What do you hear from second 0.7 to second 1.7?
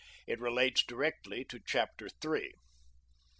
directly to